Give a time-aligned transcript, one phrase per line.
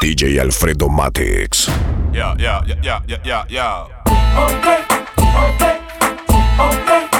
[0.00, 1.68] DJ Alfredo Matix.
[2.12, 3.86] Yeah, yeah, yeah, yeah, yeah, yeah, yeah.
[4.36, 4.84] Okay,
[5.18, 5.80] okay,
[6.58, 7.13] okay.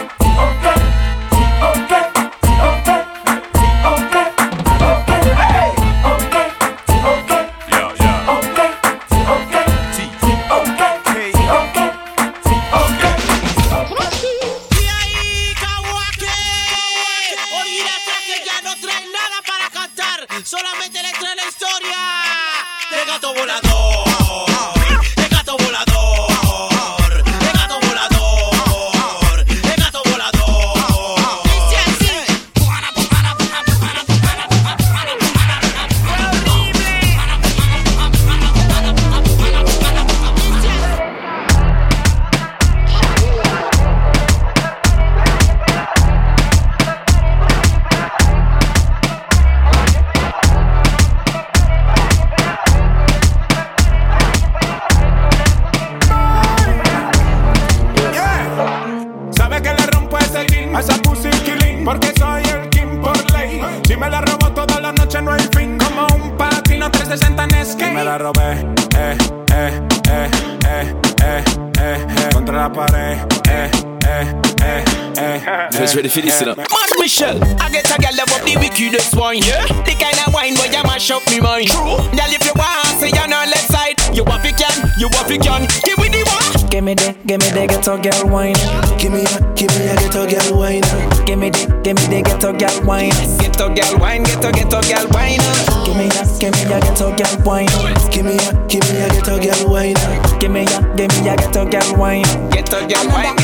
[87.97, 88.55] Ghetto girl wine.
[88.99, 90.83] Give me a, give me a ghetto girl wine.
[91.27, 93.11] Give me the, give me the ghetto girl wine.
[93.39, 95.41] Ghetto girl wine, ghetto ghetto girl wine.
[95.85, 97.69] Give me a, give me a ghetto girl wine.
[98.11, 99.95] Give me a, give me a ghetto girl wine.
[100.41, 102.25] Give me a, give me a ghetto girl wine.
[102.51, 103.37] Ghetto girl wine,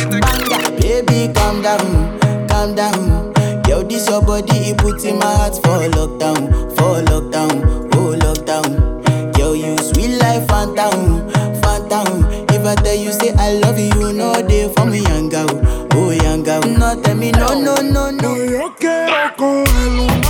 [14.20, 15.48] no day for me, young girl,
[15.94, 16.60] oh young girl.
[16.78, 18.36] No, tell me no, no, no, no.
[18.36, 20.29] Yo quiero coger una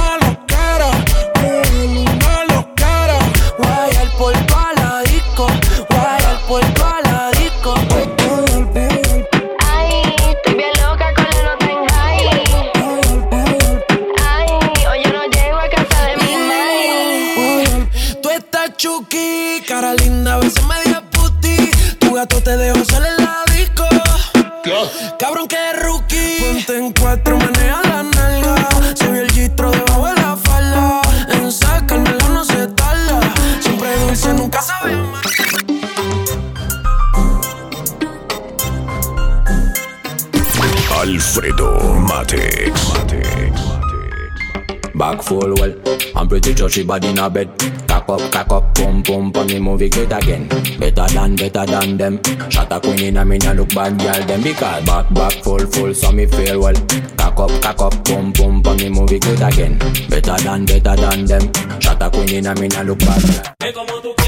[46.58, 47.48] I'm she body in a bed.
[47.86, 50.48] Cock up, cock up, pum pum, pon the movie great again.
[50.78, 52.20] Better than, better than them.
[52.50, 55.64] Shot a queen in a me nah look bad girl them because back back full
[55.66, 56.74] full, so me feel well.
[57.16, 59.78] Cock up, cock up, pum pum, pon the movie great again.
[60.08, 61.80] Better than, better than them.
[61.80, 63.54] Shot a queen in a me nah look bad.
[63.62, 64.19] Ve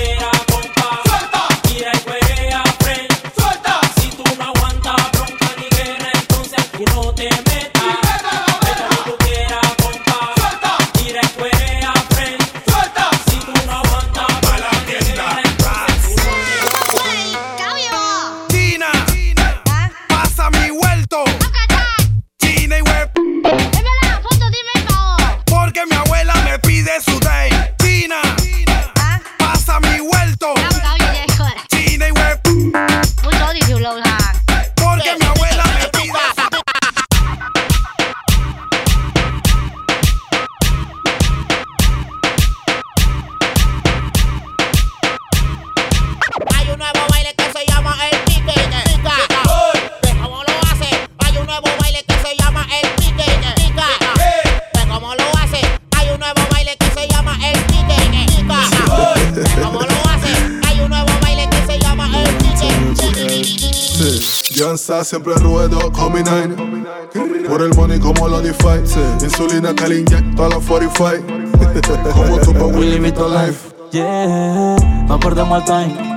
[64.78, 67.09] siempre ruedo con mi nine.
[67.48, 68.80] Por el money como lo DeFi.
[69.22, 71.42] Insulina que le inyecto a la 45.
[72.13, 73.72] como tu pa' Willy Life.
[73.92, 74.77] Yeah,
[75.07, 76.13] no perdemos el time.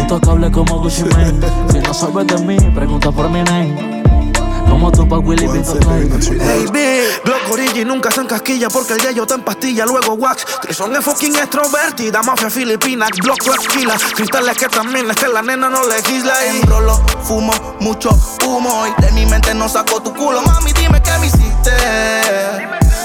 [0.00, 1.40] Intocable como Gucci Mane.
[1.72, 3.91] si no sabes de mí, pregunta por mi name.
[4.82, 6.34] Como tu pa' Willy Vito Life.
[6.40, 10.44] Hey, big, Glock Origi nunca se encasquilla porque el yello está en pastilla, luego wax.
[10.60, 13.38] Trison es fucking extrovertida, mafia filipina, Glock
[13.68, 13.94] Killa.
[14.16, 16.34] Cristales que también es que la nena no legisla.
[16.46, 18.10] Y rolo, fumo mucho
[18.44, 20.42] humo y de mi mente no saco tu culo.
[20.42, 21.70] Mami, dime qué me hiciste.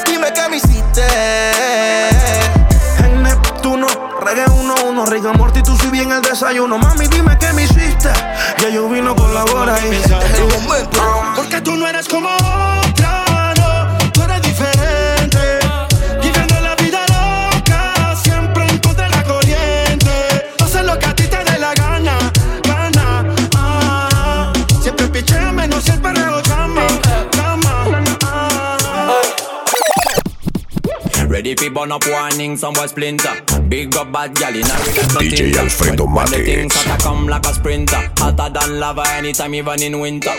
[0.07, 1.03] Dime qué me hiciste.
[4.27, 6.77] Reggae uno uno, Rigor Morty, tú si bien el desayuno.
[6.77, 8.09] Mami, dime qué me hiciste.
[8.59, 11.01] Ya yo vino con la bola y es el momento.
[11.33, 15.59] Porque tú no eres como otra, no, tú eres diferente.
[16.21, 20.11] Viviendo la vida loca, siempre en contra de la corriente.
[20.61, 22.17] Haces lo que a ti te dé la gana,
[22.63, 23.33] gana.
[23.55, 24.51] Ah,
[24.81, 26.85] siempre pichéame, no siempre rebotame.
[28.25, 29.21] Ah.
[31.29, 33.56] Ready people up warning, some splinter.
[33.69, 34.65] Big up bad gal in a.
[35.19, 36.45] DJ Alfredo When the Matix.
[36.45, 40.31] things hotter come like a sprinter, hotter than lava anytime, even in winter.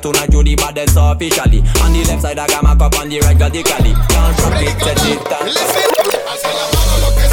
[0.00, 1.60] Girl tonight you the baddest officially.
[1.82, 3.92] On the left side I got my cup, on the right got the cali.
[3.92, 5.46] Can't drop it, set it down.
[6.72, 7.25] Vamos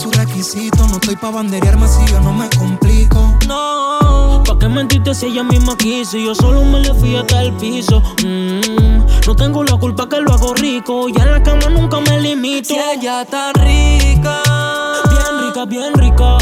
[0.00, 0.88] Sus requisitos.
[0.88, 3.36] No estoy pa' banderearme si yo no me complico.
[3.46, 6.16] No, ¿pa' qué mentiste si ella misma quiso?
[6.16, 8.02] Y yo solo me le fui hasta el piso.
[8.24, 11.08] Mm, no tengo la culpa que lo hago rico.
[11.10, 12.68] Y en la cama nunca me limito.
[12.68, 14.42] Si ella está rica,
[15.10, 16.38] Bien rica, bien rica.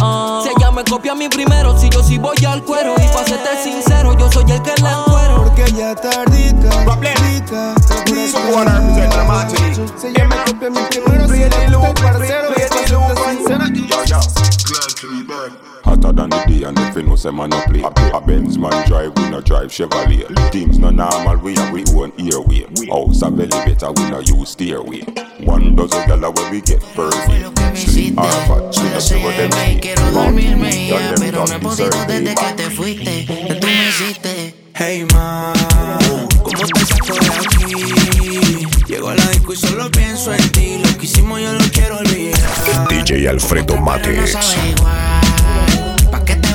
[0.00, 0.40] Ah.
[0.42, 2.94] Si ella me copia a mí primero, si yo sí voy al cuero.
[2.96, 5.44] Y pa' serte sincero, yo soy el que la encuero.
[5.44, 6.70] Porque ella está rica,
[7.24, 7.74] rica,
[8.06, 9.88] rica.
[9.96, 12.48] Si ella me copia mi primero, si ella gusta el parcero.
[12.50, 14.20] Y pa' serte sincero,
[15.84, 17.82] Hotter than the day and if you know say man no play.
[17.82, 22.12] A Benz man drive, we no drive Chevrolet Things no normal, we have we own
[22.18, 22.64] airway.
[22.88, 25.00] House a elevator, we no use stairway.
[25.44, 29.50] One dozen gala where we get perfect Sleep or fat, she no see what them
[29.50, 29.82] need
[30.70, 34.54] ya, them pero no he podido desde me que te fuiste, que tú me hiciste.
[34.74, 35.52] Hey ma,
[36.42, 38.66] ¿cómo te saco de aquí?
[38.86, 40.78] Llego a la disco y solo pienso en ti.
[40.82, 42.88] Lo que hicimos yo lo quiero olvidar.
[42.88, 44.32] DJ Alfredo No Matix.
[44.32, 46.51] sabe igual, ¿pa' qué te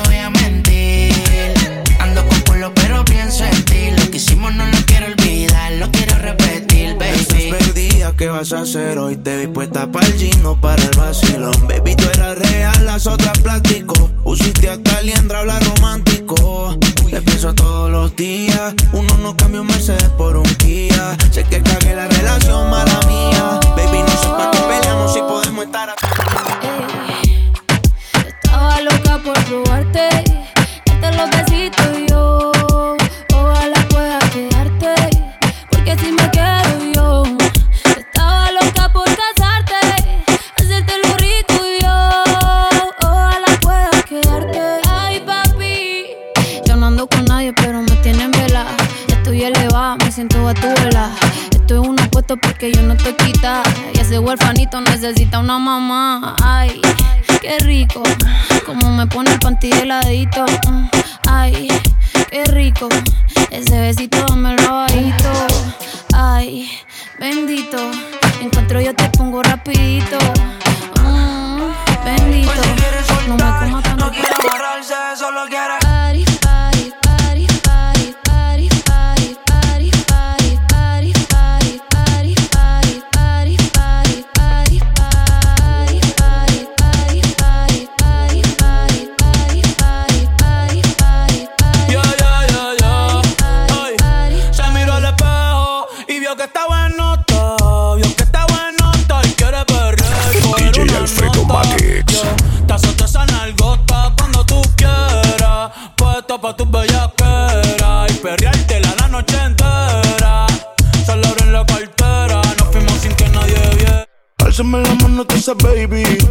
[8.18, 9.16] ¿qué vas a hacer hoy?
[9.16, 11.54] Te vi puesta para el gino, para el vacilón.
[11.68, 14.10] Baby, tú eras real, las otras plástico.
[14.24, 16.76] Usiste hasta liendra, habla romántico.
[17.08, 18.74] Te pienso todos los días.
[18.92, 21.16] Uno no cambia un Mercedes por un Kia.
[21.30, 23.60] Sé que cagué la relación, mala mía.
[23.76, 26.06] Baby, no sé para qué peleamos si podemos estar aquí.
[28.26, 30.08] Estaba loca por probarte,
[30.86, 31.97] darte los besitos
[50.48, 51.10] y yo gatúbela.
[51.50, 53.62] Esto es un apuesto porque yo no te quita.
[53.94, 56.36] Y ese huerfanito necesita una mamá.
[56.42, 56.80] Ay,
[57.40, 58.02] qué rico.
[58.66, 60.44] Como me pone el panty heladito.
[61.28, 61.68] Ay,
[62.30, 62.88] qué rico.
[63.50, 65.30] Ese besito dame el lavadito.
[66.14, 66.70] Ay,
[67.18, 67.78] bendito.
[68.40, 70.18] Encuentro yo te pongo rapidito.
[71.02, 72.62] Mm, bendito.
[73.26, 75.77] No me comas tan No quiere amarrarse, solo quiere.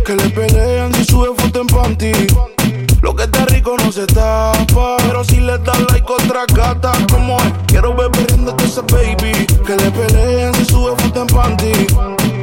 [0.04, 2.12] Que le pelean si sube foto en panty.
[3.02, 7.38] Lo que está rico no se tapa Pero si le das like otra gata Como
[7.38, 9.32] es, quiero ver perdiéndote esa baby
[9.66, 11.72] Que le pelean si sube foto en panty.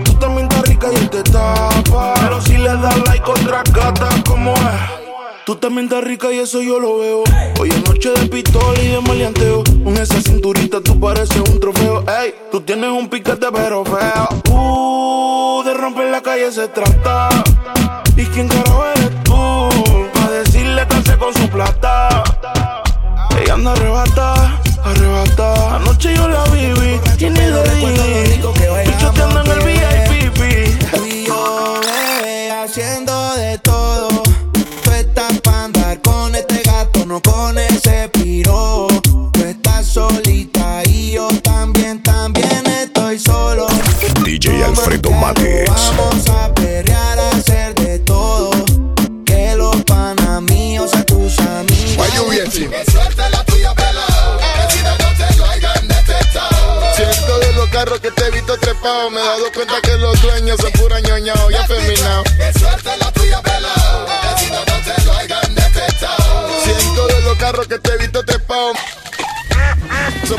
[0.04, 4.08] Tú también estás rica y él te tapa Pero si le das like otra gata
[4.24, 5.03] Como es
[5.44, 7.22] Tú también estás rica y eso yo lo veo.
[7.60, 9.62] Hoy es noche de pistola y de maleanteo.
[9.84, 12.02] Con esa cinturita tú pareces un trofeo.
[12.08, 14.28] Ey, tú tienes un piquete pero feo.
[14.50, 17.28] Uh, de romper la calle se trata.
[18.16, 19.68] ¿Y quién carajo eres tú?
[20.14, 22.24] Pa' decirle que con su plata.
[23.38, 25.76] Ella anda arrebata, arrebata.
[25.76, 27.62] Anoche yo la viví, tiene de
[28.86, 30.90] Pichoteando en el VIP.
[30.90, 33.13] Tú y yo, bebé, haciendo
[37.24, 38.86] con ese piro.
[39.32, 43.66] Tú estás solita y yo también, también estoy solo.
[44.24, 45.10] DJ Alfredo.
[45.10, 48.50] Vamos a perrear, a hacer de todo.
[49.24, 49.84] Que los
[51.06, 51.96] tus amigos.
[51.98, 52.70] Why you waiting?
[52.70, 54.38] Que suerte la tuya, pelao.
[54.38, 56.94] Que si no, no te lo hayan detectado.
[56.94, 59.10] Siento de los carros que te he visto trepado.
[59.10, 62.24] Me he dado cuenta que los dueños son pura ñoñao y afeminados.
[62.32, 64.06] Que suerte la tuya, pelao.
[64.06, 66.23] Que si no, no te lo hayan detectado.
[67.06, 68.72] De los carros que te he visto trepado.
[70.26, 70.38] Son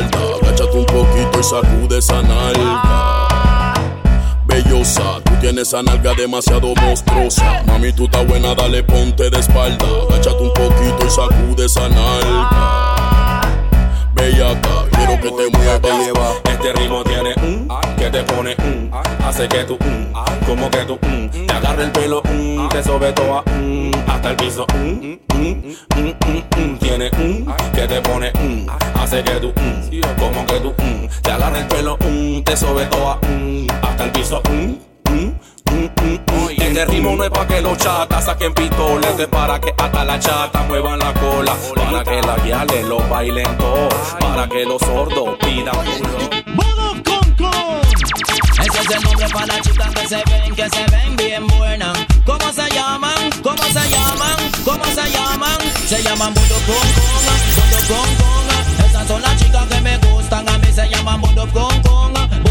[0.00, 0.36] espalda.
[0.42, 3.74] Agáchate un poquito y sacude esa nalga.
[4.46, 7.62] Bellosa, tú tienes esa nalga demasiado monstruosa.
[7.66, 9.86] Mami, tú estás buena, dale ponte de espalda.
[10.08, 13.40] Agáchate un poquito y sacude esa nalga.
[14.14, 16.36] Bellaca, quiero que te muevas.
[16.44, 18.90] Este ritmo tiene un que te pone un
[19.24, 20.12] hace que tú un
[20.46, 24.36] como que tú un te agarra el pelo un te sobe toda un hasta el
[24.36, 26.78] piso un, un.
[26.78, 29.52] tiene un que te pone un hace que tú
[30.18, 34.12] como que tú un te agarra el pelo un te sobe toda un hasta el
[34.12, 34.42] piso.
[36.80, 40.18] Este ritmo no es pa' que los chatas saquen pistoles, es para que hasta la
[40.18, 45.36] chata muevan la cola, para que las guiales lo bailen todo, para que los sordos
[45.40, 45.76] pidan
[48.80, 51.98] Ese nombre para las chicas que se ven, que se ven bien buenas.
[52.24, 53.30] ¿Cómo se llaman?
[53.42, 54.36] ¿Cómo se llaman?
[54.64, 55.58] ¿Cómo se llaman?
[55.86, 58.86] Se llaman Budo Con Conga, Budo Con.
[58.86, 62.09] Esas son las chicas que me gustan, a mí se llaman Budo Con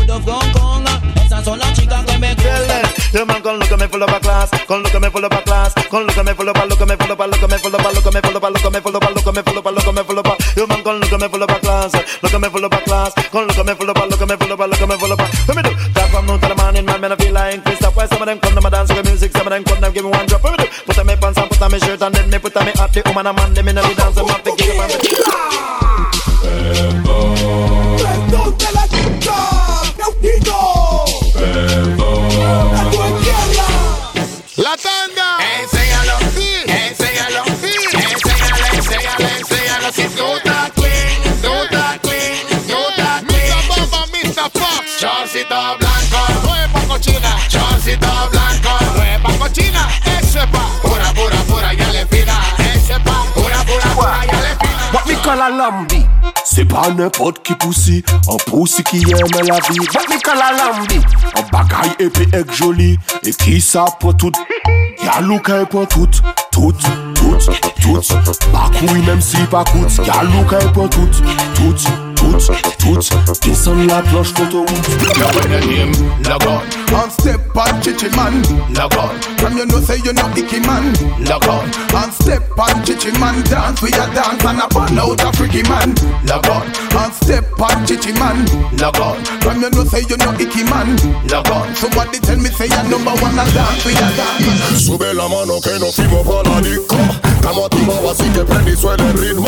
[0.09, 1.01] Conga, Budo Con Conga.
[1.23, 2.81] Esas son las chicas que me gustan.
[3.13, 5.23] Yo man con lo que me full up a class, con lo que me full
[5.23, 7.21] up a class, con lo que me full up a lo que me full up
[7.21, 8.69] a lo que me full up a lo que me full up a lo que
[8.69, 10.27] me full up a lo que me full up a lo que me full up
[10.27, 12.65] a Yo man con lo que me full up a class, lo que me full
[12.65, 14.61] up a class, con lo que me full up a lo que me full up
[14.61, 15.29] a lo que me full up a.
[15.47, 17.79] Let me do that from noon to the morning, man, man I feel like Chris.
[17.79, 19.81] That's why some of them come to my dance with music, some of them come
[19.81, 20.43] them give me one drop.
[20.43, 22.37] Let me do put on my pants and put on my shirt and then me
[22.39, 22.93] put on me hat.
[22.93, 25.48] The woman and man them in the dance, them have to give.
[45.59, 52.33] chorcito blanco, hueva cochina, chorcito blanco, hueva cochina, ese pa, pura, pura, pura y alefina,
[52.59, 54.91] ese pa, pura, pura, pura y alefina.
[54.93, 56.05] What me call a lambi?
[56.45, 59.79] C'est pas n'importe qui poussi, un poussi qui aime la vie.
[59.79, 60.99] What me call a lambi?
[61.35, 64.31] Un bagaille épais et joli, et qui ça pour tout?
[65.03, 66.07] Y'a Luca pour tout,
[66.51, 66.73] tout.
[67.15, 67.35] Tout,
[67.81, 67.99] tout,
[68.51, 71.09] pas couille même si pas coûte, y'a Luca pour tout,
[71.55, 71.75] tout,
[72.19, 72.35] tout,
[72.79, 72.99] tout.
[73.41, 74.65] Descends la cloche photo.
[74.65, 75.91] Now when your name
[76.27, 78.43] log on And step on chichi man.
[78.75, 80.93] Log on From you know say you know icky man.
[81.25, 85.23] Log on And step on chichi man Dance with a dance and a burn out
[85.23, 85.95] a freaky man.
[86.25, 86.67] Log on
[86.99, 88.45] And step on chichi man.
[88.77, 90.97] Log on From you know say you know icky man.
[91.29, 94.09] Log on So what they tell me say you number one and dance with a
[94.17, 94.85] dance.
[94.85, 96.97] Sube la mano que nos fuimos pa' la disco.
[97.23, 99.47] Estamos activados así que prende y suena el ritmo.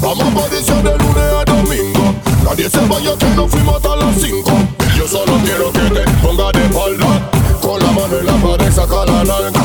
[0.00, 2.03] Vamos a posición de lunes a domingo
[2.44, 4.52] Nadie se vaya que nos fuimos hasta las 5
[4.96, 7.30] Yo solo quiero que te ponga de espalda
[7.60, 9.62] Con la mano en la pared saca la nalga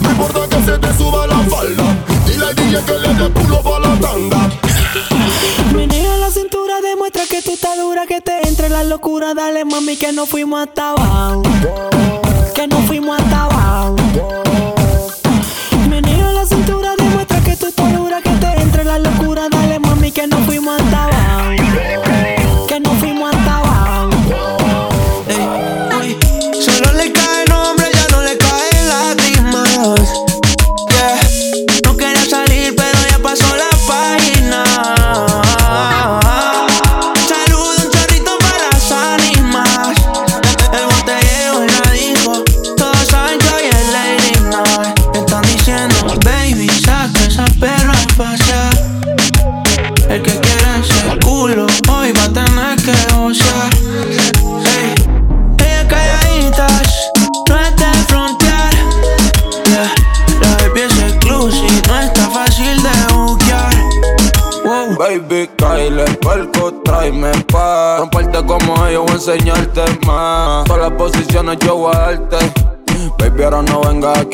[0.00, 1.84] No importa que se te suba la falda
[2.26, 4.50] Dile al DJ que le dé culo pa' la tanda
[5.74, 9.34] Menea la cintura, demuestra que tú estás dura, que te entre la locura.
[9.34, 11.42] Dale, mami, que no fuimos hasta abajo.
[12.54, 14.43] Que no fuimos hasta abajo.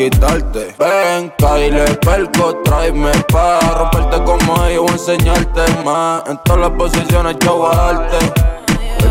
[0.01, 6.61] Quitarte Ven, Kyle, perco, tráeme pa' Romperte como ellos, voy a enseñarte más En todas
[6.61, 8.51] las posiciones yo voy a darte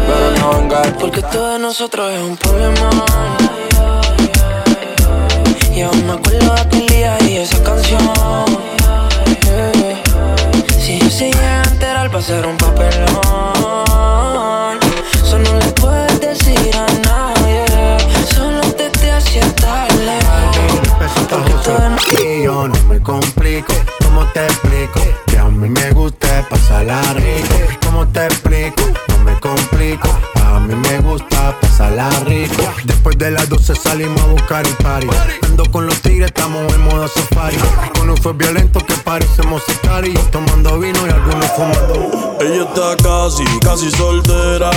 [0.10, 2.90] ahora no venga a Porque todo de nosotros es un problema.
[5.72, 8.02] Y aún me acuerdo de aquel día y esa canción.
[10.80, 14.00] Si yo se llega a enterar, va a ser un papelón.
[22.50, 25.00] No me complico, ¿cómo te explico?
[25.28, 27.56] Que a mí me gusta pasarla rico.
[27.86, 28.82] ¿Cómo te explico?
[29.10, 30.10] No me complico.
[30.46, 32.64] A mí me gusta pasarla rico.
[32.86, 35.08] Después de las 12 salimos a buscar el party.
[35.44, 37.58] Ando con los tigres, estamos en modo safari.
[37.98, 40.14] Con un fue violento que parecemos sicari.
[40.32, 42.38] Tomando vino y algunos fumando.
[42.42, 44.72] Ella está casi, casi soltera.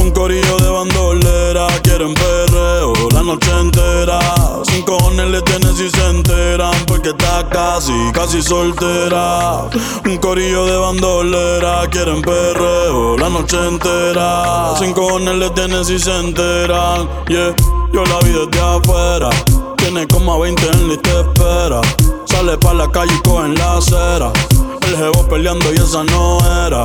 [0.00, 2.93] Un corillo de bandolera, quieren perreo
[3.24, 4.18] noche entera.
[4.64, 9.68] Sin cojones le tienen si se enteran, porque está casi, casi soltera.
[10.04, 14.74] Un corillo de bandolera, quieren perreo la noche entera.
[14.78, 17.54] Sin cojones le tienen si se enteran, yeah.
[17.92, 19.30] Yo la vi desde afuera,
[19.76, 21.80] tiene como a 20 en de espera.
[22.24, 24.32] Sale pa' la calle y cogen la acera.
[24.88, 26.84] El jevo peleando y esa no era.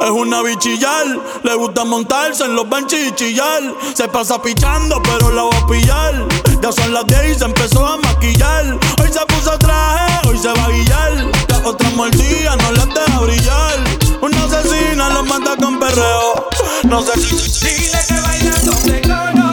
[0.00, 1.06] Es una bichillar,
[1.42, 3.62] le gusta montarse en los benches y chillar.
[3.94, 6.28] Se pasa pichando, pero la va a pillar.
[6.62, 8.78] Ya son las 10 y se empezó a maquillar.
[9.00, 11.12] Hoy se puso traje, hoy se va a guillar.
[11.48, 13.78] Las otras mordidas no las deja brillar.
[14.20, 16.48] Una asesina los manda con perreo.
[16.84, 17.66] No sé si.
[17.66, 19.47] Dile que bailando te conocí.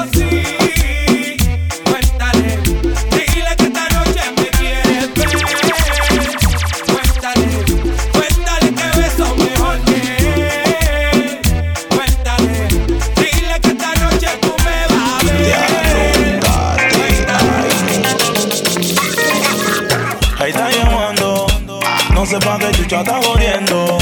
[22.85, 23.97] Chucha está jodiendo.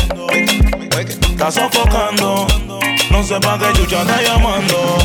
[1.21, 2.47] Está sofocando,
[3.11, 4.97] no sé pa' qué chucha está llamando.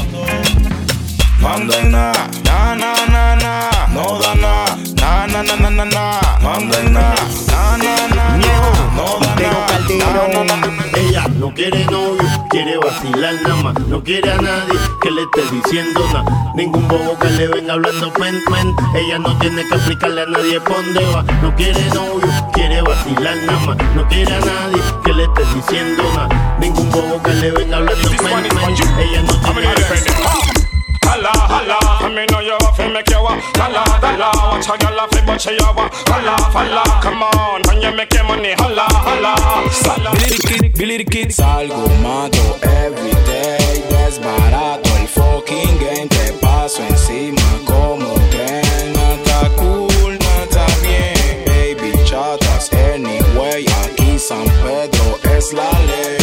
[1.41, 2.13] Manda en na,
[2.45, 4.65] na na na na, no da na,
[5.01, 7.15] na na na na na na, manda en na,
[7.51, 8.37] na na na.
[8.37, 8.55] Na,
[8.97, 9.53] no da na,
[10.11, 10.78] na na na na.
[11.49, 13.81] No quiere novio, quiere vacilar nada más.
[13.89, 16.53] No quiere a nadie que le esté diciendo nada.
[16.55, 18.77] Ningún bobo que le venga hablando pen, pen.
[18.95, 21.23] Ella no tiene que explicarle a nadie dónde va.
[21.41, 23.77] No quiere novio, quiere vacilar nada más.
[23.97, 26.59] No quiere a nadie que le esté diciendo nada.
[26.61, 29.01] Ningún bobo que le venga hablando pen, pen.
[29.01, 30.58] Ella no tiene
[31.09, 33.41] Holla, holla, I mean know you have to make you walk.
[33.57, 35.93] Holla, holla, watch a girl have to but she a walk.
[36.09, 38.53] Holla, holla, come on, when you make your money.
[38.59, 40.11] Holla, holla, holla.
[40.79, 46.09] Billy the Kid Salgo, mato everyday Desbarato el fucking game.
[46.09, 48.95] Te paso encima como tren.
[48.95, 51.45] Está cool, está bien.
[51.47, 53.67] Baby chatas anyway.
[53.85, 56.18] Aquí San Pedro es la ley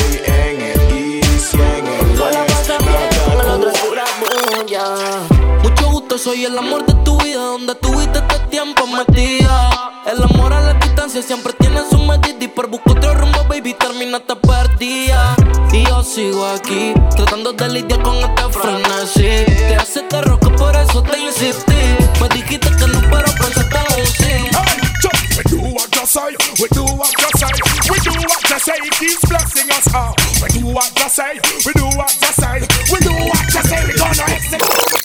[6.25, 9.69] soy el amor de tu vida, donde tuviste este tiempo metida.
[10.07, 13.75] El amor a la distancia siempre tiene su medida y por buscar otro rumbo, baby,
[13.75, 15.35] termina esta partida.
[15.71, 19.45] Y yo sigo aquí, tratando de lidiar con este frenesí.
[19.45, 21.75] Te hace te roco, por eso te insistí.
[22.19, 24.49] Me dijiste que no, pero pensaste en sí.
[25.37, 27.53] We do what you say, we do what you say,
[27.91, 28.79] we do what you say,
[29.29, 30.41] blessing us.
[30.41, 32.61] We do what you say, we do what you say,
[32.91, 35.04] we do what you say, we gonna execute.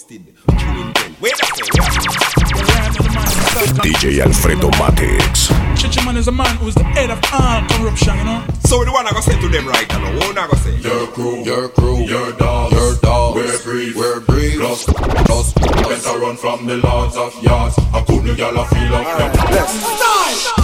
[3.68, 5.49] DJ Alfredo Matix.
[5.77, 8.60] Chichiman is a man who's the head of all corruption, you know.
[8.70, 10.78] So the one I go say to them right now, what I go say?
[10.78, 13.35] Your crew, your crew, your dogs, your dogs.
[13.35, 14.62] We're breed, we're breed.
[14.62, 14.87] Plus,
[15.26, 15.52] plus,
[15.90, 17.74] better run from the lords of yards.
[17.90, 19.90] A good girl a feel up your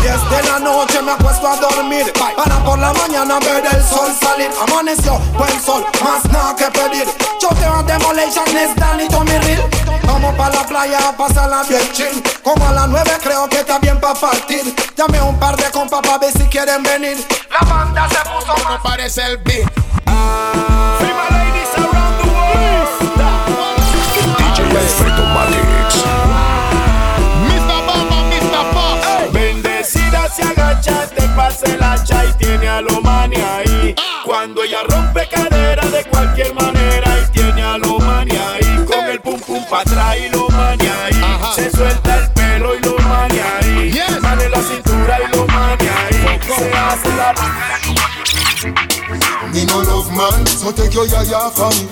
[0.07, 2.07] Desde la noche me acuesto a dormir.
[2.14, 7.07] Para por la mañana ver el sol salir Amaneció buen sol, más nada que pedir
[7.40, 9.69] Choteo a Demolition, es Danny Tommy Real.
[10.07, 12.23] Vamos pa' la playa a pasarla bien chill.
[12.42, 14.62] Como a las nueve creo que está bien pa' partir.
[14.97, 17.16] Llamé a un par de compas pa' ver si quieren venir.
[17.51, 19.77] La banda se puso más parece el beat
[24.37, 26.05] DJ Alfredo Matix.
[27.49, 27.87] Mr.
[27.87, 28.65] Bamba, Mr.
[28.73, 29.33] Pop.
[29.33, 33.95] Bendecida se agacha, te pasa el hacha y tiene a lo mani ahí.
[34.25, 38.85] Cuando ella rompe cadera de cualquier manera y tiene a lo mani ahí.
[38.87, 41.23] Con el pum pum pa' atrás y lo mani ahí.
[41.55, 43.93] Se suelta el pelo y lo mani ahí.
[44.21, 46.41] Sale la cintura y lo mani ahí.
[46.47, 47.33] Se hace la
[49.66, 51.87] no love man, so take your yaya for me.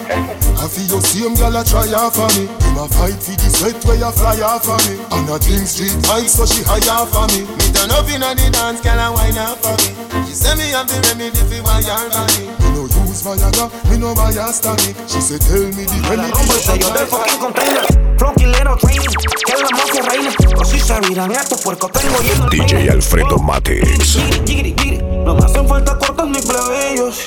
[0.58, 2.46] I feel your same girl a try for me.
[2.48, 4.96] Him a fight for the sweat where you fly off for me.
[5.12, 7.44] And a drink street vibes so she higher for me.
[7.58, 9.88] Me turn up inna the dance, girl a wine for me.
[10.26, 12.48] She say me have the remedy fi wire money.
[12.62, 14.96] Me no use Viagra, me no buy a stanic.
[15.10, 16.32] She say tell me the remedy.
[16.32, 17.87] Rompo el sello del fucking container.
[18.18, 20.30] Flonquilero training, que la mafia reina.
[20.56, 24.16] Los si se miran estos puercos, tengo lleno el DJ Alfredo Matix.
[24.46, 24.98] Jigiri, jigiri.
[25.24, 27.24] No me hacen falta cortos ni plebeyos.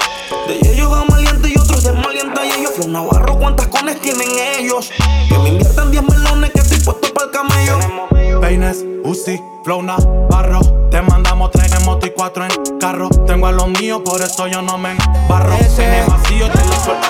[0.48, 2.72] De ellos van malientes y otros desmalientan y ellos.
[2.76, 4.92] Flow Navarro, ¿cuántas cones tienen ellos?
[5.30, 8.40] Que me inviertan 10 melones que estoy puesto para el camello.
[8.42, 13.52] Peines, Uzi, Flow Navarro Te mandamos tres en moto y cuatro en carro Tengo a
[13.52, 14.96] los míos, por eso yo no me
[15.28, 17.08] barro Tiene vacío, te lo suelto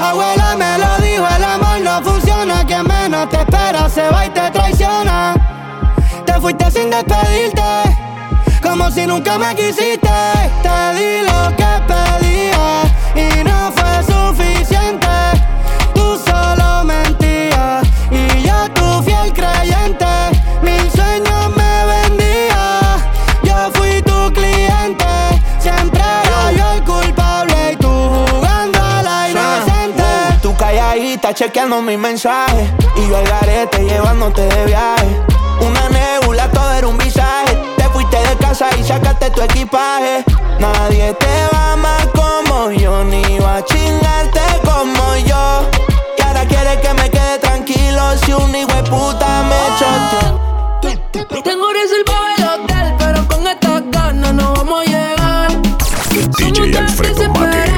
[0.00, 2.66] Abuela me lo dijo, el amor no funciona.
[2.66, 5.34] Quien menos te espera se va y te traiciona.
[6.26, 7.62] Te fuiste sin despedirte,
[8.60, 10.10] como si nunca me quisiste.
[10.62, 11.63] Te di lo que
[31.24, 35.22] calladita chequeando mis mensajes Y yo al garete llevándote de viaje.
[35.60, 37.56] Una nebula, todo era un visaje.
[37.76, 40.24] Te fuiste de casa y sacaste tu equipaje.
[40.58, 45.70] Nadie te va a amar como yo Ni va a chingarte como yo.
[46.18, 51.66] Y ahora quieres que me quede tranquilo Si un hijo de puta me choteó Tengo
[51.72, 55.62] reservado el hotel, pero con estas ganas no vamos a llegar.
[56.38, 57.73] DJ Alfredo Matix.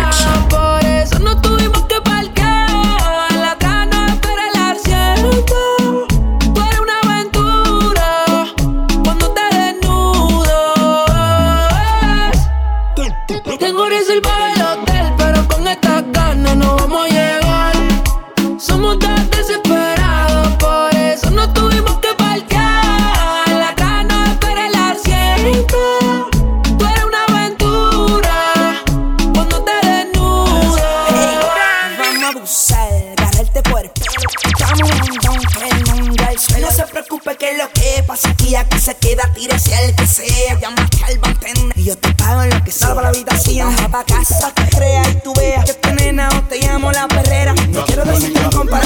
[38.56, 38.78] Aquí?
[38.78, 40.58] Se queda, tírese el que sea.
[40.60, 42.88] Llama al bartender y yo te pago lo que sea.
[42.88, 46.42] Dale la habitación, baja pa' casa, que crea y tú veas que te nena o
[46.42, 47.54] te llamo la perrera.
[47.68, 48.85] No quiero decirte compararte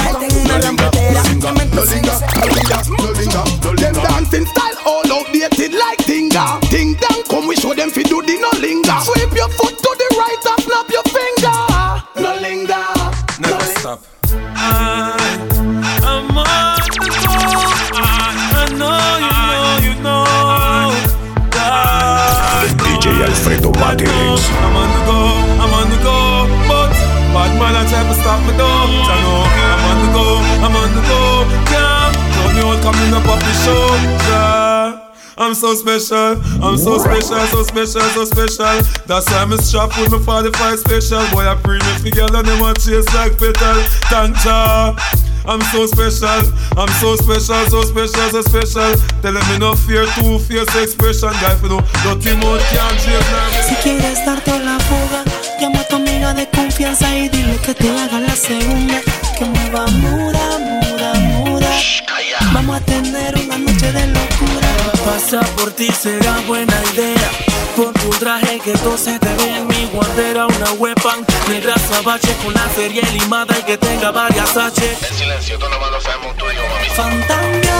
[33.71, 35.07] up off the show, yeah.
[35.37, 38.81] I'm so special, I'm so special, so special, so special.
[39.07, 41.23] That's why I'm strapped with my 45 special.
[41.31, 43.81] Boy, I premium the girl and them want chase like petal.
[44.11, 44.95] Thank ya.
[45.43, 48.93] I'm so special, I'm so special, so special, so special.
[49.25, 51.33] Tell them me no fear, two fierce expression.
[51.41, 53.49] Guy, for no dirty mouth can't chase now.
[53.65, 55.23] Si quieres darte la fuga,
[55.59, 59.01] llama a tu amiga de confianza y dile que te haga la segunda.
[59.37, 62.10] Que mueva muda, muda, muda.
[62.53, 64.67] Vamos a tener una noche de locura.
[65.05, 67.31] Pasa por ti será buena idea.
[67.75, 72.35] Ponte un traje que todo se te vea en mi guantera, una weapon negra sabache
[72.43, 74.97] con la serie limada y que tenga varias H.
[75.09, 76.87] En silencio, tú nomás lo sabemos tú y yo, mami.
[76.95, 77.75] Fantamia,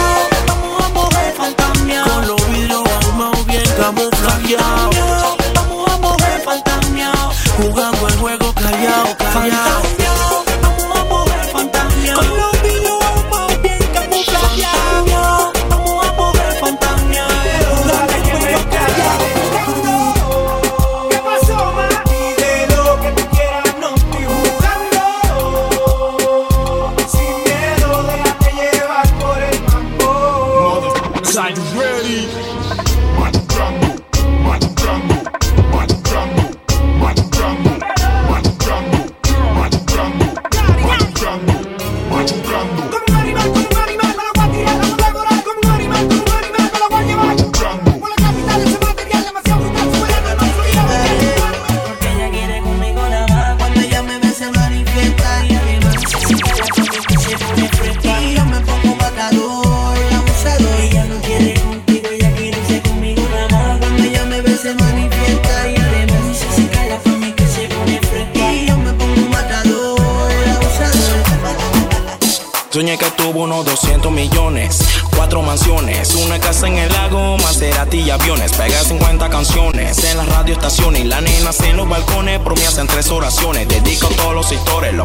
[0.48, 2.02] vamos a mover fantamia.
[2.04, 5.36] Con los vidrios ahumados bien camuflajeados.
[5.54, 7.12] Vamos a mover fantamia.
[7.58, 9.82] Jugando el juego callado, callado.
[9.82, 10.11] Fantamia,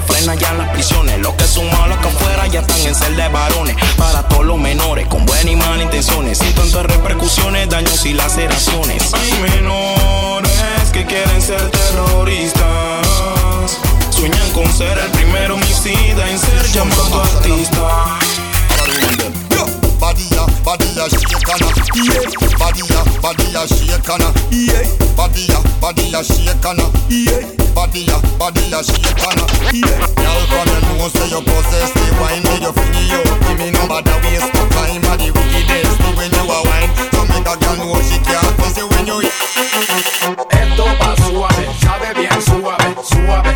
[0.01, 1.19] frenan ya en las prisiones.
[1.19, 3.75] Los que son malos que afuera ya están en celda de varones.
[3.97, 6.37] Para todos los menores, con buenas y malas intenciones.
[6.37, 9.13] Sin tantas repercusiones, daños y laceraciones.
[9.13, 10.51] Hay menores
[10.91, 13.07] que quieren ser terroristas.
[14.09, 18.19] Sueñan con ser el primer homicida en ser llamado artista.
[19.99, 22.21] Badilla, badilla, shakana, yeah.
[22.59, 24.83] Badilla, badilla, shakana, yeah.
[25.15, 27.56] Badilla, badilla, shakana, yeah.
[27.87, 30.03] Badilla, badilla, shakana, yeah.
[30.19, 30.43] Girl
[32.19, 36.91] wine, me waste time, the wickedest when you wine.
[37.15, 38.57] So make a girl know she can't.
[40.51, 43.55] Esto va suave, sabe bien suave, suave,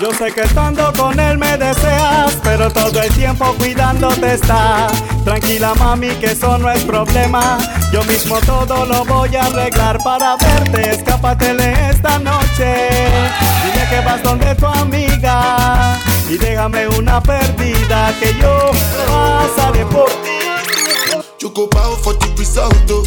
[0.00, 4.86] Yo sé que estando con él me deseas, pero todo el tiempo cuidándote está.
[5.24, 7.58] Tranquila mami, que eso no es problema.
[7.92, 10.90] Yo mismo todo lo voy a arreglar para verte.
[10.90, 12.88] Escápatele esta noche.
[13.64, 18.70] Dile que vas donde tu amiga y déjame una perdida que yo
[19.08, 20.38] pasaré por ti.
[21.40, 23.02] You go bow for the result, oh.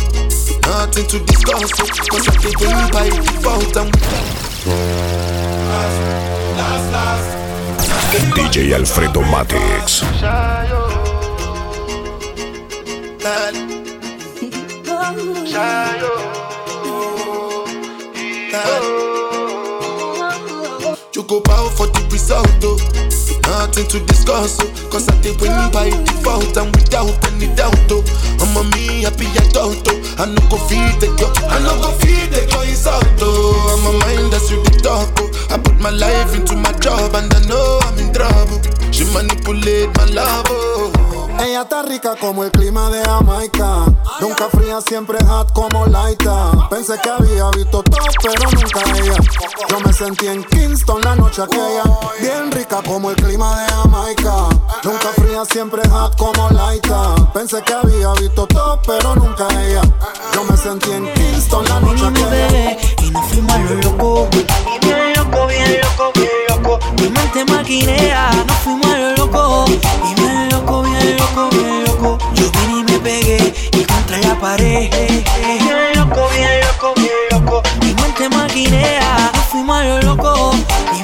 [0.68, 1.86] Nothing to discuss, oh.
[2.10, 2.28] Cause
[5.76, 6.33] I
[8.20, 10.04] DJ Alfredo Matix.
[21.34, 22.78] Go bow for the result, oh.
[23.50, 24.70] Nothing to discuss, oh.
[24.94, 28.06] Cause I did win by default and without any doubt, oh.
[28.38, 29.98] I'm a me happy adult, oh.
[30.22, 33.58] I no go feed the girl, I no go feed the girl insult, oh.
[33.66, 35.34] I'm a mind that's you the talk, oh.
[35.50, 38.62] I put my life into my job and I know I'm in trouble.
[38.94, 40.93] She manipulate my love, oh.
[41.64, 43.86] Está rica como el clima de Jamaica.
[44.20, 46.68] Nunca fría, siempre hot como Laita.
[46.70, 49.16] Pensé que había visto todo, pero nunca ella.
[49.70, 51.84] Yo me sentí en Kingston la noche aquella.
[52.20, 54.50] Bien rica como el clima de Jamaica.
[54.84, 57.16] Nunca fría, siempre hot como Laita.
[57.34, 59.82] Pensé que había visto todo, pero nunca ella.
[60.34, 63.03] Yo me sentí en Kingston la noche aquella.
[63.14, 64.28] Nos fuimos a lo loco.
[64.82, 66.80] Bien loco, bien loco, bien loco.
[67.00, 68.32] Mi mente maquinea.
[68.48, 69.66] Nos fuimos a lo loco.
[69.70, 72.18] Y bien loco, bien loco, bien loco.
[72.34, 74.90] Yo vine y me pegué y contra la pared.
[74.90, 77.62] Bien loco, bien loco, bien loco.
[77.82, 79.32] Mi mente maquinea.
[79.34, 80.56] Nos fuimos a lo loco.
[81.00, 81.03] Y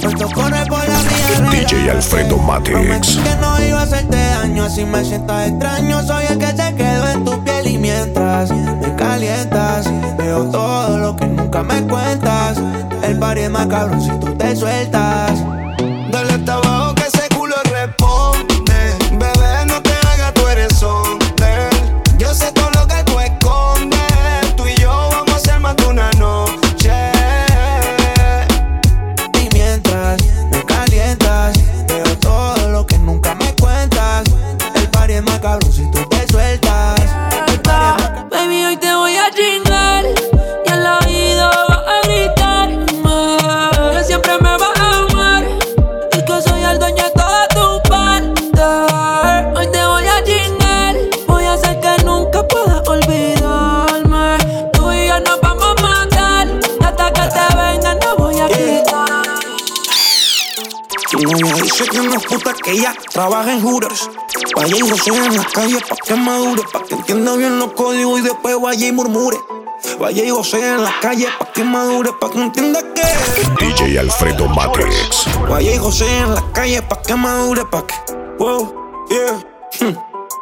[0.00, 1.50] Puesto corre por la vía.
[1.50, 3.16] DJ Alfredo Matix.
[3.16, 6.02] que no iba a hacerte daño, así me sientas extraño.
[6.02, 11.16] Soy el que se quedó en tu piel y mientras me calientas, veo todo lo
[11.16, 12.58] que nunca me cuentas.
[13.02, 15.42] El party es más cabrón si tú te sueltas.
[63.16, 64.10] Trabaja en Hooters.
[64.54, 68.20] Vaya y José en la calle pa' que madure, pa' que entienda bien los códigos
[68.20, 69.38] y después vaya y murmure.
[69.98, 73.02] Vaya y José en la calle pa' que madure, pa' que entienda que.
[73.64, 75.24] DJ Alfredo Matix.
[75.48, 77.94] Vaya y José en la calle pa' que madure, pa' que.
[78.38, 78.74] Wow,
[79.08, 79.40] yeah.
[79.80, 79.96] Hmm.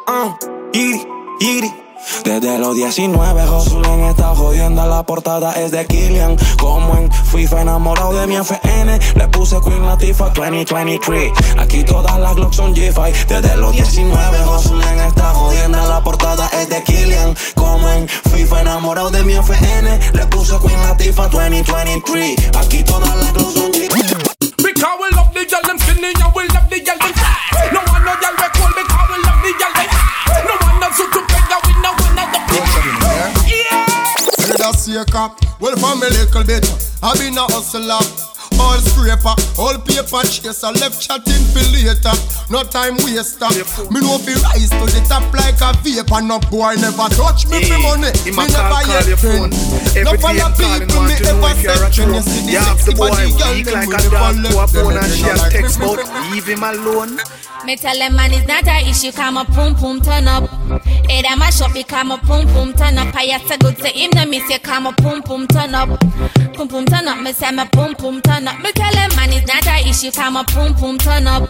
[0.07, 0.37] Ah,
[0.73, 1.07] yiri,
[1.39, 1.84] yiri.
[2.23, 4.85] Desde los 19, Josulen está jodiendo.
[4.85, 6.37] La portada es de Killian.
[6.59, 8.99] Como en FIFA, enamorado de mi FN.
[9.15, 11.31] Le puse Queen Latifah 2023.
[11.57, 13.25] Aquí todas las Glocks son G5.
[13.27, 15.77] Desde los 19, Josulen está jodiendo.
[15.87, 17.35] La portada es de Killian.
[17.55, 19.99] Como en FIFA, enamorado de mi FN.
[20.13, 22.35] Le puse Queen Latifah 2023.
[22.57, 24.35] Aquí todas las Glocks son G5.
[24.57, 27.14] Because we love the girl them skinny and we love the girl them
[34.85, 36.63] Seeker, well from a little bit
[37.01, 42.15] I been a hustler all scraper, all paper chaser Left chatting for later,
[42.49, 43.49] no time waster
[43.91, 47.63] Me know fi rise to the top like a vapor No boy never touch me
[47.65, 49.51] for money Me never call yet your friend.
[50.03, 52.15] No Every day follow him calling, people me ever if you're a send true.
[52.15, 54.49] You see the sexy body girl weak them like with a the dog fun to
[54.51, 55.99] a left them and she them a text about
[56.31, 57.17] leave him alone.
[57.65, 60.43] Me tell them man it's not a issue, come a pum pum turn up.
[61.09, 63.15] It a mash up, become a pum pum turn up.
[63.15, 65.89] I have to go to him, then me say come a pum pum turn up.
[66.53, 68.44] Pum pum turn up, me say me pum pum turn up.
[68.45, 71.49] Me tell man it's not a issue, come a pum pum turn up.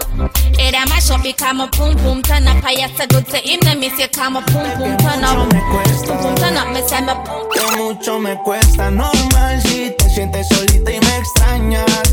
[0.58, 2.64] It a mash up, become a pum pum turn up.
[2.64, 3.60] I have to go to him,
[3.98, 5.50] say come a pum pum turn up.
[5.50, 7.52] Pum pum turn up, me say me pum.
[7.52, 12.05] Que mucho me cuesta normal si te sientes solita y me extrañas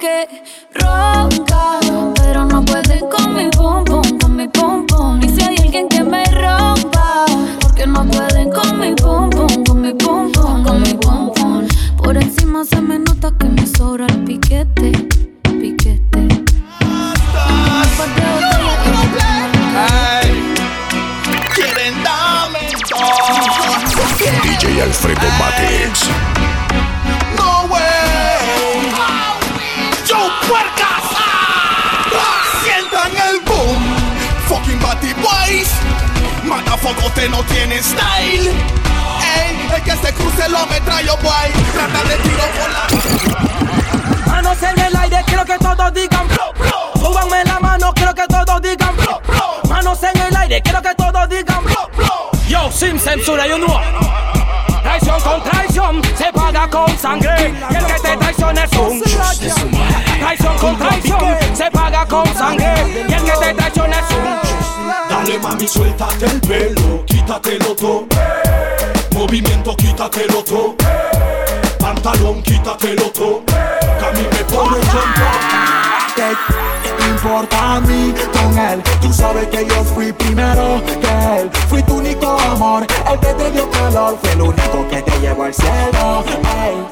[0.00, 0.28] tienen
[52.80, 53.78] sin censura, you know.
[54.82, 57.54] Traición con traición se paga con sangre.
[57.70, 59.02] Y el que te traiciona es un
[61.70, 67.04] paga con sangre y el que te traiciona es un Dale mami, suéltate el pelo,
[67.04, 68.06] quítatelo todo.
[69.12, 70.74] Movimiento, quítatelo todo.
[71.78, 73.42] Pantalón, quítatelo todo.
[73.44, 74.26] Que a mí
[77.00, 78.82] me pone ¿Qué te importa a mí con él?
[79.00, 81.50] Tú sabes que yo fui primero que él.
[81.68, 84.18] Fui tu único amor, el que te dio calor.
[84.20, 86.24] Fue el único que te llevó al cielo.
[86.64, 86.86] Ey,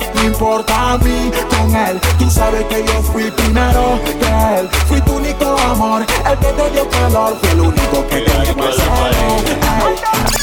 [0.00, 2.00] ¿qué te importa a mí con él?
[2.18, 4.68] Tú sabes que yo fui primero que él.
[4.88, 7.36] Fui tu único amor, el que te dio calor.
[7.40, 8.58] Fue el único que te cielo.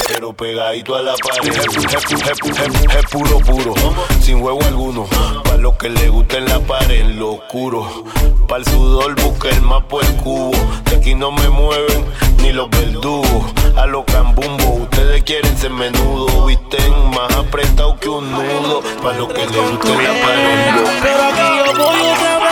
[0.08, 3.74] Pero pegadito a la pared, es, puro puro,
[4.20, 5.06] sin juego alguno.
[5.44, 8.04] Para lo que le gusta en la pared, lo oscuro.
[8.48, 10.52] Para el sudor busca el mapa el cubo.
[10.84, 12.04] De aquí no me mueven
[12.42, 13.52] ni los verdugos.
[13.76, 16.46] A los cambumbo, ustedes quieren ser menudo.
[16.46, 18.82] Visten más apretado que un nudo.
[19.02, 21.00] Para lo que le gusta en la pared.
[21.02, 22.45] Pero aquí yo voy otra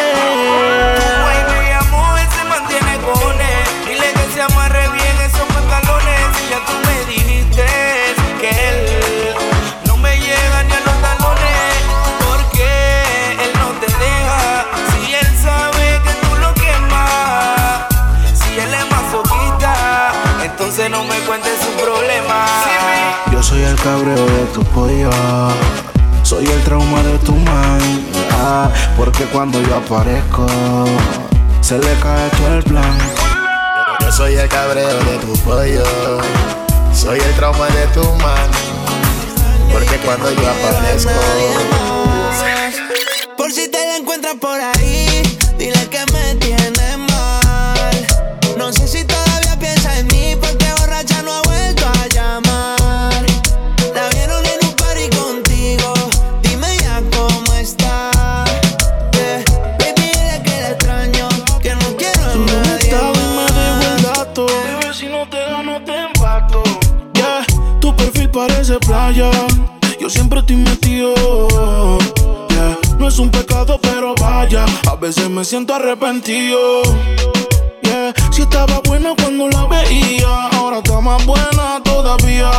[23.85, 25.11] cabreo de tu pollo.
[26.23, 28.17] Soy el trauma de tu mind.
[28.33, 30.47] ah, porque cuando yo aparezco,
[31.61, 32.99] se le cae todo el plan.
[34.01, 35.85] Yo soy el cabreo de tu pollo.
[36.95, 38.59] Soy el trauma de tu mano.
[39.71, 41.11] Porque cuando yo aparezco.
[43.37, 44.84] Por si te la encuentras por ahí,
[68.75, 69.31] parece playa.
[70.01, 71.15] Yo siempre estoy metido.
[72.49, 74.65] Yeah, no es un pecado, pero vaya.
[74.91, 76.83] A veces me siento arrepentido.
[77.83, 80.49] Yeah, si estaba buena cuando la veía.
[80.53, 82.51] Ahora está más buena todavía.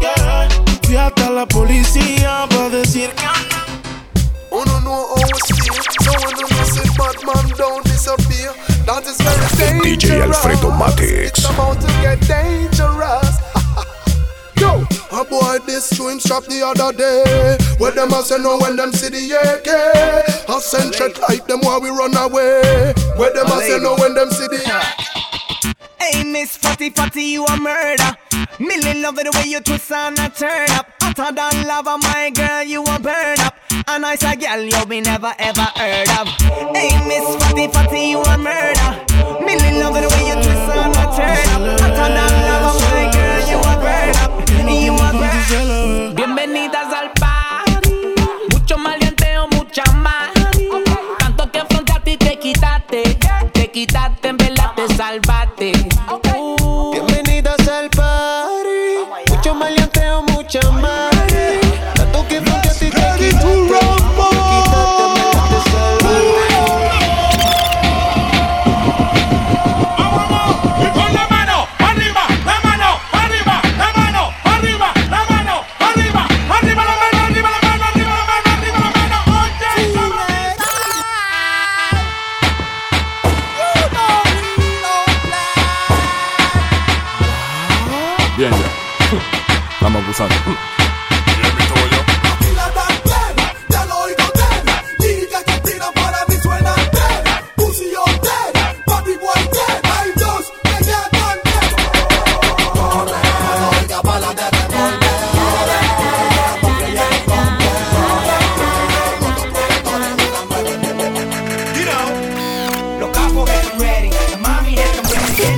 [0.00, 0.48] Yeah,
[0.82, 7.16] fui hasta la policía para decir que how we feel, so when you say bad
[7.24, 8.52] man don't disappear,
[8.86, 10.04] that is very dangerous.
[10.04, 11.28] DJ Alfredo Matix.
[11.28, 13.38] It's about to get dangerous.
[14.60, 14.84] Yo,
[15.18, 17.58] a boy this twin strap the other day.
[17.78, 19.68] Where them a say no when them see the AK.
[20.48, 22.94] A send threat like them while we run away.
[23.16, 27.56] Where them a say no when them see the Hey, Miss Fatty Fatty, you a
[27.56, 28.14] murder.
[28.60, 30.86] Million love the way you twist and a turn up.
[31.02, 33.54] Hotter than lava, my girl, you a burn up.
[33.88, 36.28] A nice a girl you be never ever heard of.
[36.76, 38.90] Hey, Miss Fatty Fatty, you a murder.
[39.44, 41.80] Million love the way you twist and a turn up.
[41.80, 44.27] Hotter than lava, my girl, you a burn up.
[46.14, 47.90] Bienvenidas al party.
[48.52, 50.28] Mucho maleanteo, mucha más.
[51.18, 53.18] Tanto que frente a ti te quitaste.
[53.54, 55.72] Te quitaste, en verdad te salvaste.
[90.18, 90.58] Ready.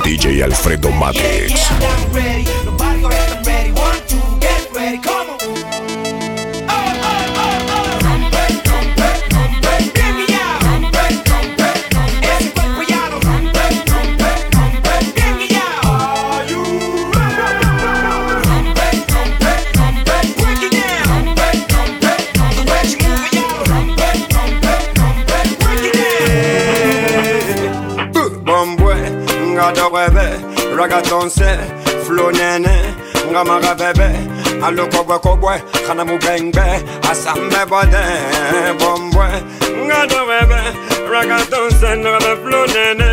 [0.03, 0.91] DJ Alfredo
[2.13, 2.60] ready,
[29.91, 30.25] webe
[30.75, 31.57] Ragaton se
[32.05, 32.95] Flow nene
[33.31, 34.09] Nga mara bebe
[34.63, 36.63] Alo kobwe kobwe Kana mubengbe
[37.11, 38.03] Asambe bode
[38.79, 39.27] Bombwe
[39.85, 40.59] Nga do webe
[41.11, 43.09] Ragaton se Nga be flow nene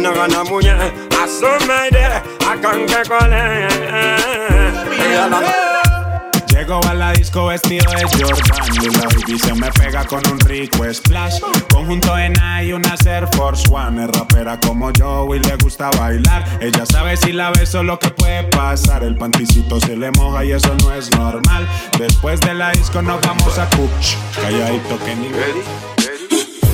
[0.00, 0.76] Nga na munye
[1.22, 2.04] Asomede
[2.50, 3.42] Akanke kole
[6.66, 10.82] Llego a la disco vestido de Jordan Y la baby me pega con un rico
[10.94, 11.38] splash
[11.70, 16.42] Conjunto en y una Air Force One Es rapera como yo y le gusta bailar
[16.62, 20.52] Ella sabe si la beso lo que puede pasar El panticito se le moja y
[20.52, 25.28] eso no es normal Después de la disco nos vamos a Coach Calladito que ni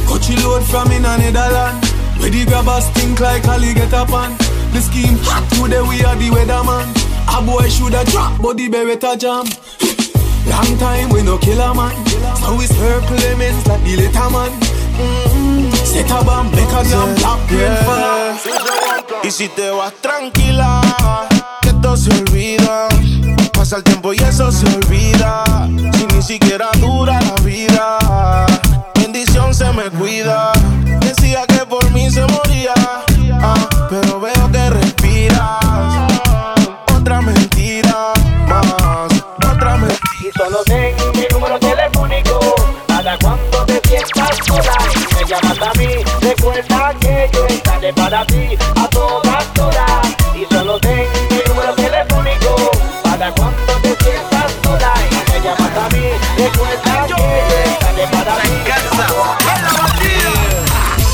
[0.07, 1.85] Coachy load from in a Netherland.
[2.19, 4.37] Where the grabbers stink like Ali get up on.
[4.73, 7.10] The scheme hot today we are the weatherman.
[7.29, 9.47] A boy shoulda drop, but the beretta jam.
[10.47, 11.95] Long time we no kill a man.
[12.37, 14.51] So we circle lemons like the little man.
[14.51, 15.71] Mm-hmm.
[15.85, 17.41] Set a bomb, make a jam, black.
[19.25, 20.81] Y si te vas tranquila,
[21.63, 22.89] que esto se olvida.
[23.53, 25.45] Pasa el tiempo y eso se olvida.
[25.95, 27.99] Si ni siquiera dura la vida.
[28.95, 30.53] Bendición se me cuida.
[31.01, 32.75] Decía que por mí se moría.
[33.43, 36.10] ah, pero veo que respiras.
[40.37, 42.39] Solo ten mi número telefónico
[42.87, 45.89] para cuando te sientas sola y me llamas a mí.
[46.21, 50.17] Recuerda que yo estaré para ti a todas horas.
[50.35, 52.71] Y solo ten mi número telefónico
[53.03, 54.95] para cuando te sientas sola
[55.33, 56.11] me llamas a mí.
[56.37, 58.49] Recuerda que yo estaré para ti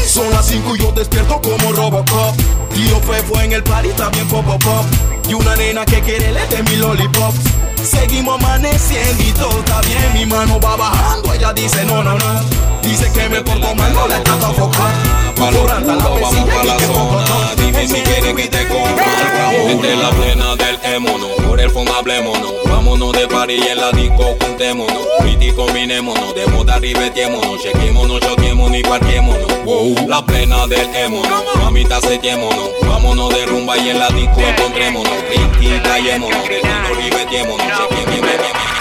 [0.07, 2.56] Son las 5 y yo despierto como Robocop.
[2.77, 4.85] Tío Fe fue en el party, también pop pop pop.
[5.29, 7.35] Y una nena que quiere le de mi lollipop.
[7.83, 10.13] Seguimos amaneciendo y todo está bien.
[10.13, 12.41] Mi mano va bajando, ella dice no, no, no.
[12.83, 15.27] Dice que me porto mal, no la trata focar.
[15.37, 17.25] Pa'l culo, vamos pa' la zona
[17.57, 22.55] Dime si quieres que te ramo Entre la plena del émono Por el fondo hablémonos
[22.65, 28.79] Vámonos de party y en la disco juntémonos Pretty combinémonos De moda ribetémonos Chequémonos, choquémonos
[28.79, 30.09] y parquémonos.
[30.09, 35.81] La plena del émono Mamita setémonos Vámonos de rumba y en la disco encontrémonos Pretty
[35.81, 36.61] callémonos De
[37.03, 38.77] ribetémonos Chequémonos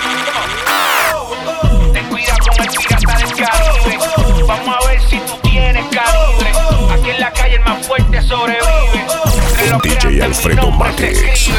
[1.94, 4.46] Ten cuidado con el pirata del Caribe.
[4.48, 6.52] Vamos a ver si tú tienes calibre.
[6.94, 9.06] Aquí en la calle el más fuerte sobrevive.
[9.50, 11.50] Entre los DJ Alfredo Matex.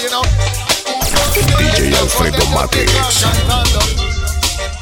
[0.00, 0.22] You know.
[1.58, 2.38] DJ Alfredo.
[3.20, 3.80] Cantando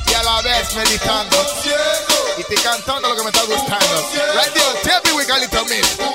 [0.07, 1.37] y a la vez meditando.
[2.37, 4.09] Y estoy cantando lo que me está gustando.
[4.35, 6.08] Right there, tell me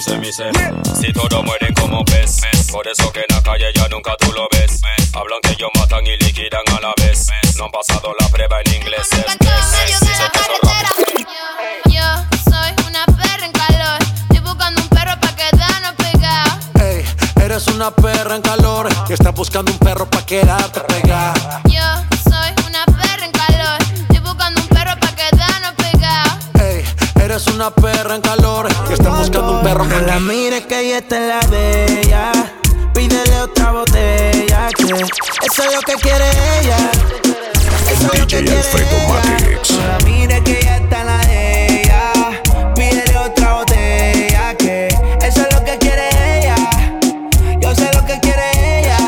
[0.00, 2.40] Si todos mueren como pez,
[2.72, 4.80] por eso que en la calle ya nunca tú lo ves.
[5.12, 7.26] Hablan que ellos matan y liquidan a la vez.
[7.58, 9.10] No han pasado la prueba en inglés.
[11.84, 12.02] Yo
[12.48, 13.98] soy una perra en calor.
[14.30, 16.54] Estoy buscando un perro pa' quedarnos pegados.
[16.80, 17.04] Ey,
[17.42, 21.60] eres una perra en calor y estás buscando un perro pa' quedarte pegada.
[21.68, 22.09] Yo
[27.40, 30.98] eres una perra en calor y estás buscando un perro No la mires que ella
[30.98, 32.32] está en la de ella.
[32.94, 36.24] Pídele otra botella que eso es lo que quiere
[36.60, 36.76] ella.
[37.92, 39.08] Eso es lo que quiere Alfredo ella.
[39.08, 39.70] Matex.
[39.70, 42.72] No la mires que ella está en la de ella.
[42.74, 44.88] Pídele otra botella que
[45.22, 46.56] eso es lo que quiere ella.
[47.60, 48.98] Yo sé lo que quiere ella.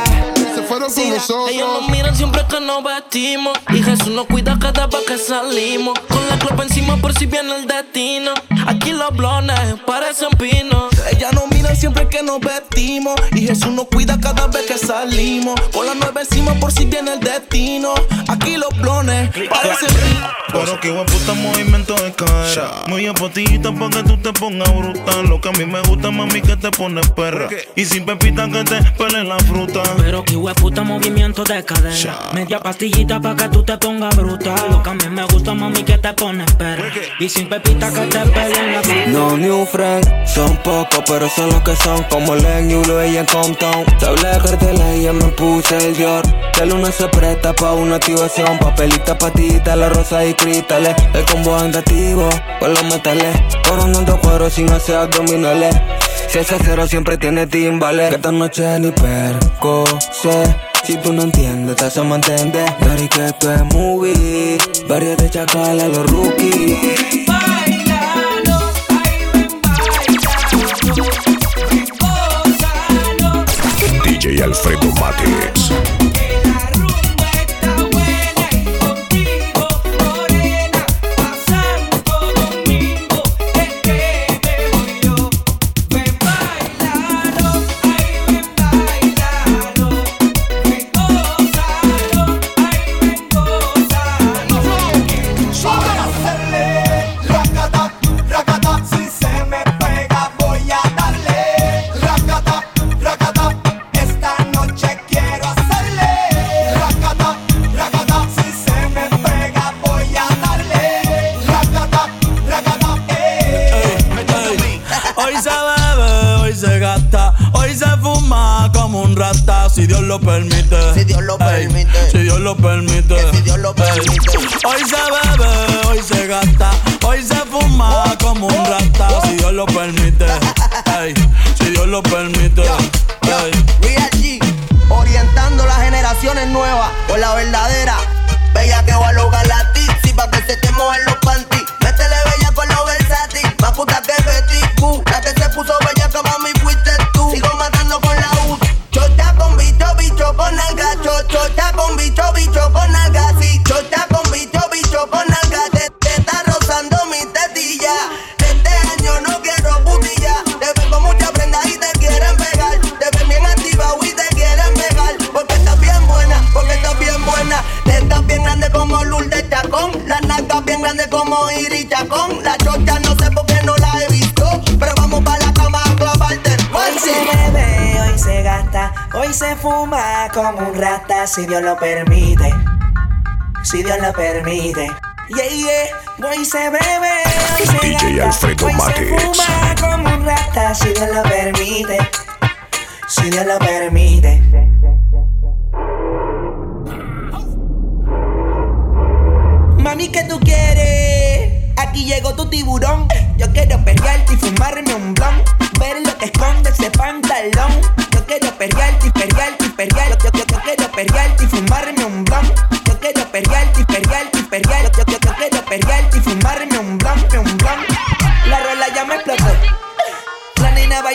[0.55, 1.92] Se fueron con nosotros.
[2.13, 3.59] Miran siempre que nos vestimos.
[3.71, 5.99] Y Jesús nos cuida cada vez que salimos.
[6.09, 8.33] Con la clopa encima por si viene el destino.
[8.67, 10.93] Aquí los blones parecen pinos.
[11.11, 15.55] Ella nos mira siempre que nos vestimos y Jesús nos cuida cada vez que salimos.
[15.73, 17.95] Con la nueva encima por si viene el destino.
[18.29, 19.89] Aquí los blones parecen
[20.53, 22.83] Pero que buen puta movimiento de cadera.
[22.89, 25.27] Muy apotita pa' que tú te pongas brutal.
[25.29, 27.49] Lo que a mí me gusta, mami, que te pones perra.
[27.75, 29.83] Y sin pepita que te pele la fruta.
[29.97, 32.02] Pero que puta movimiento de cadera.
[32.33, 34.71] Media pastillita pa' que tú te pongas brutal.
[34.71, 36.85] Lo que a mí me gusta, mami, que te pones perra.
[37.21, 39.07] Y sin pepita que te peleen la fruta.
[39.09, 43.17] No new friends, son pocos, pero son los que son como Len y Ulo y
[43.17, 43.85] en Compton.
[44.01, 46.23] Te hablé de cartela y ya me puse el Dior.
[46.59, 48.59] De luna se presta pa' una activación.
[48.59, 50.97] Papelita, patita, la rosa y cristales.
[51.15, 52.29] El combo andativo
[52.59, 53.37] con los metales.
[53.69, 55.77] Coronando cuero sin hacer abdominales.
[56.29, 58.09] Si ese cero siempre tiene timbales.
[58.09, 60.72] Que esta noche ni perco sé.
[60.85, 62.69] Si tú no entiendes, te hacemos entender.
[62.81, 64.59] Dari que esto es movie.
[64.89, 67.27] Varios de chacala, los rookies.
[74.05, 76.02] DJ Alfredo Matex.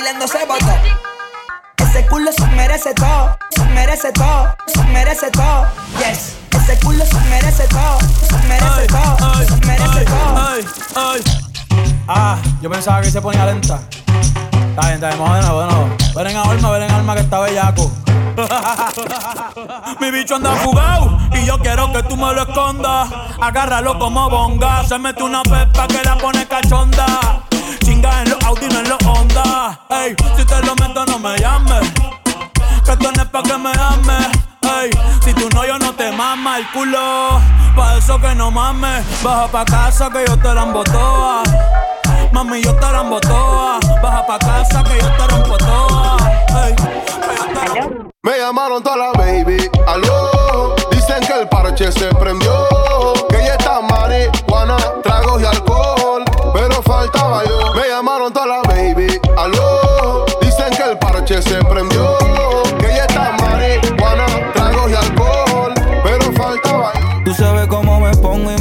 [0.07, 0.65] Bailando se botó.
[1.77, 5.65] Ese culo se merece todo, se merece todo, se merece todo.
[5.97, 6.35] Yes.
[6.51, 7.99] Ese culo se merece todo,
[8.29, 10.37] se merece todo, se merece todo.
[10.37, 11.21] Ay, ay.
[12.07, 13.79] Ah, yo pensaba que se ponía lenta.
[14.69, 15.89] Está bien, está bien, de nuevo.
[16.15, 17.91] Ven en alma, ven en alma que está bellaco.
[19.99, 23.09] Mi bicho anda fugado y yo quiero que tú me lo escondas.
[23.41, 24.83] Agárralo como bonga.
[24.85, 27.41] Se mete una pepa que la pone cachonda.
[27.83, 29.26] Chinga en los Audi, no en los Honda.
[29.89, 31.91] Ey, si te lo meto, no me llames.
[32.85, 34.27] Que esto no es pa' que me ames.
[34.61, 34.89] Ey,
[35.23, 37.41] si tú no, yo no te mama el culo.
[37.75, 39.05] Pa' eso que no mames.
[39.23, 41.43] Baja pa' casa que yo te la embotoa.
[42.31, 43.79] Mami, yo te la embotoa.
[44.01, 46.17] Baja pa' casa que yo te rompo toa.
[46.65, 46.75] Ey,
[48.23, 50.75] Me llamaron toda la baby, aló.
[50.91, 52.67] Dicen que el parche se prendió.
[53.29, 56.23] Que ya está marihuana, tragos y alcohol.
[56.53, 57.73] Pero faltaba yo.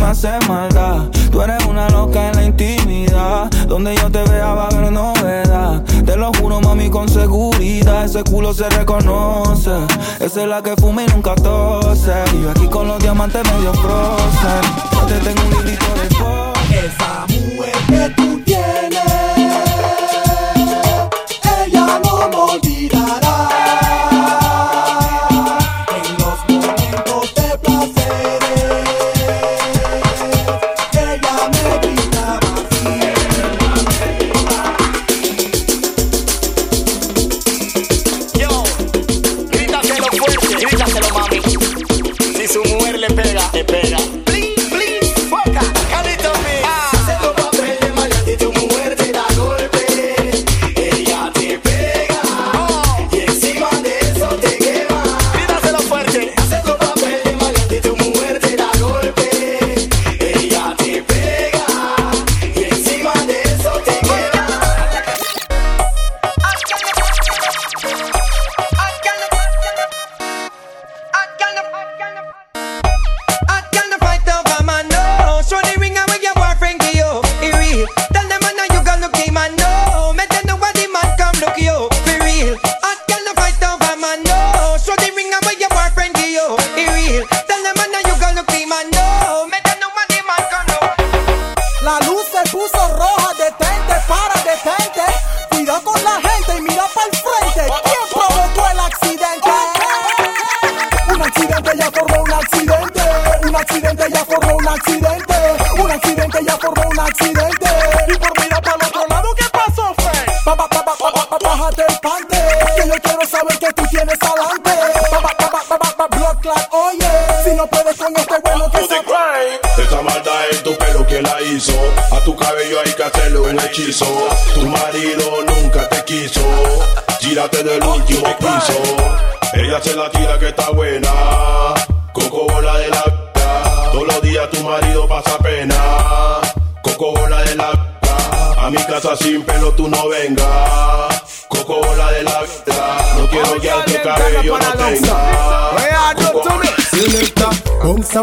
[0.06, 1.10] Me pongo y me hace maldad.
[1.30, 3.50] Tú eres una loca en la intimidad.
[3.68, 5.82] Donde yo te vea va a haber novedad.
[6.04, 8.04] Te lo juro, mami, con seguridad.
[8.04, 9.72] Ese culo se reconoce.
[10.20, 12.12] Esa es la que fuma y nunca tose.
[12.34, 14.62] Y yo aquí con los diamantes medio frozen.
[14.92, 16.56] Yo te tengo un librito de fotos.
[16.70, 18.75] Esa mujer que tú tienes,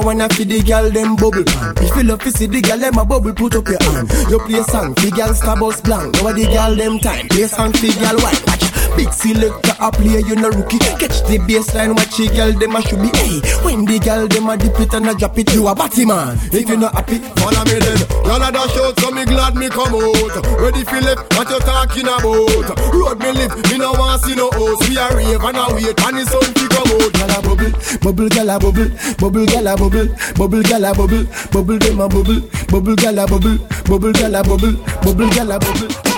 [0.06, 1.76] I feed the girl them bubble pan.
[1.80, 4.12] If you love to see the girl them a bubble, put up your hand.
[4.30, 6.16] You play song, the girl star bus blank.
[6.20, 8.43] Now the girl them time, play song, the girl white.
[8.43, 8.68] Watch,
[8.99, 10.80] big selector a play, you no rookie.
[10.99, 13.10] Catch the baseline, watch the girl them a should be.
[13.16, 16.04] Hey, when the girl them a dip it and a drop it, you a batty
[16.06, 16.36] man.
[16.51, 18.04] If you not happy, follow me then.
[18.28, 20.36] Y'all a dash out, so me glad me come out.
[20.59, 22.78] Ready left, what you talking about?
[22.93, 24.88] Road me live, me no want see no house.
[24.88, 27.11] We a rave and a wait, and the sun fi come out.
[27.13, 27.71] Gyal a bubble,
[28.01, 32.41] bubble, gyal a bubble, bubble, gyal a bubble, bubble, gyal bubble, bubble, dem a bubble,
[32.69, 36.12] bubble, gyal a bubble, bubble, gyal a bubble, bubble, gyal bubble.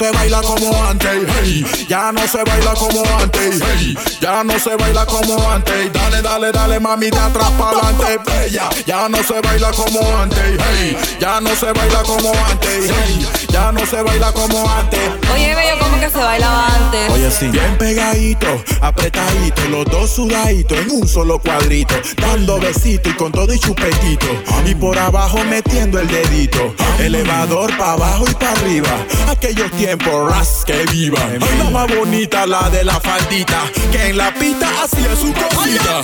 [0.00, 1.86] Se baila como antes, hey.
[1.86, 3.94] Ya no se baila como antes, hey.
[4.18, 5.92] Ya no se baila como antes.
[5.92, 8.70] Dale, dale, dale, mami, de atrás para adelante, bella.
[8.86, 10.96] Ya no se baila como antes, hey.
[11.20, 13.26] Ya no se baila como antes, hey.
[13.50, 15.00] Ya no se baila como antes.
[15.32, 17.10] Oye, bello, ¿cómo que se bailaba antes?
[17.10, 17.48] Oye, sí.
[17.48, 18.46] Bien pegadito,
[18.80, 21.94] apretadito, los dos sudaditos en un solo cuadrito.
[22.16, 24.26] Dando besito y con todo y chupetito.
[24.66, 26.74] Y por abajo metiendo el dedito.
[26.98, 28.90] Elevador para abajo y para arriba.
[29.28, 31.38] Aquellos tiempos, ras que vivan.
[31.58, 33.62] La más bonita, la de la faldita.
[33.90, 36.02] Que en la pista hacía su cosita.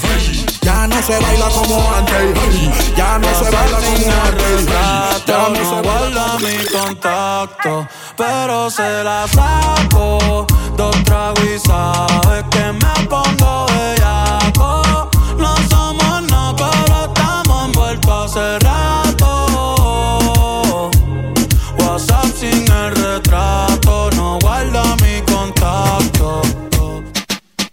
[0.62, 2.96] Ya no se baila como antes.
[2.96, 5.26] Ya no se baila como antes.
[5.26, 6.56] Ya no se guarda mi
[8.16, 10.46] pero se la saco.
[10.76, 15.08] Dos tragos y sabes que me pongo bellaco.
[15.38, 19.30] No somos nada, pero estamos envueltos hace rato.
[21.78, 26.42] WhatsApp sin el retrato, no guarda mi contacto.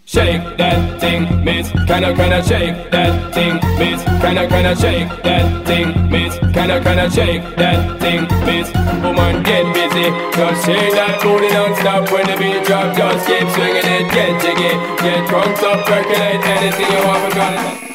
[0.06, 1.73] Shake that thing, miss.
[1.88, 4.02] Kinda, kinda shake that thing, miss.
[4.22, 6.38] Kinda, kinda shake that thing, miss.
[6.56, 8.68] Kinda, kinda shake that thing, miss.
[9.04, 10.08] Woman, get busy.
[10.32, 12.96] Just shake that booty non-stop when the beat drop.
[12.96, 14.74] Just keep swinging it, get jiggy.
[15.04, 17.30] Get drunk up, percolate anything you want.
[17.30, 17.93] Because Esta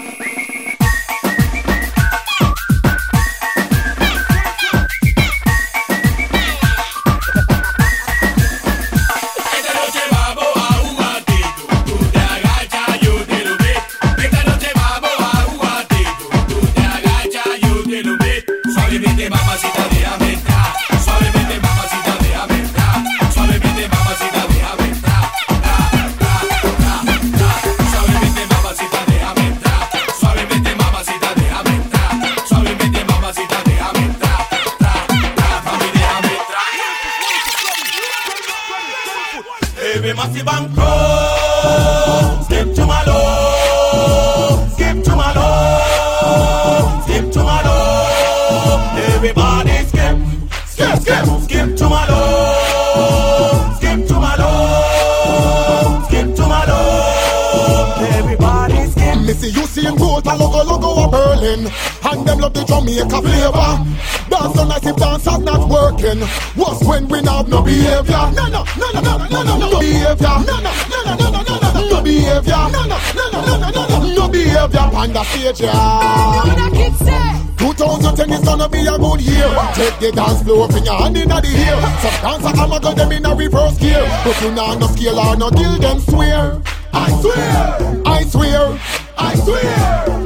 [80.01, 81.79] the dance floor, bring your hand in the ear.
[82.03, 84.03] Some dancer I'm a go them in a reverse gear.
[84.25, 86.61] But you know no scale or no deal, them swear.
[86.93, 88.79] I swear, I swear,
[89.19, 89.75] I swear,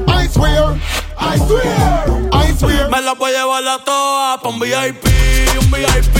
[0.09, 0.81] I swear,
[1.19, 2.89] I swear, I swear.
[2.91, 5.05] Me la voy a llevar a todas pa' un VIP,
[5.61, 6.17] un VIP.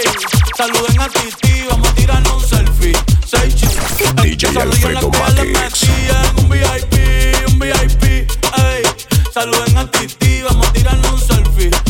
[0.00, 0.12] Ey,
[0.56, 2.96] saluden a Titi, vamos a tirarnos un selfie.
[3.26, 4.14] Seis chicos.
[4.22, 5.88] DJ Alfredo Matix.
[6.38, 6.94] un VIP,
[7.48, 8.04] un VIP.
[8.56, 8.82] Ey,
[9.32, 11.89] saluden a Titi, vamos a tirarnos un selfie.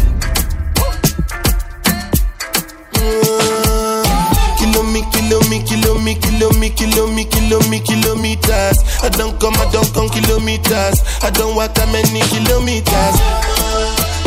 [6.41, 8.79] Kilo me, kilo me, kilo me, kilo me, kilometers.
[9.03, 11.03] I don't come, I don't come kilometers.
[11.21, 13.60] I don't walk that many kilometers.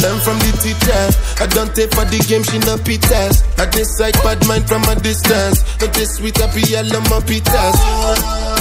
[0.04, 1.04] Learn from the teacher.
[1.40, 3.40] I don't take for the game, she no pitas.
[3.56, 5.64] I decide bad mind from a distance.
[5.80, 7.72] Not this sweet, I be yellow, my pitas.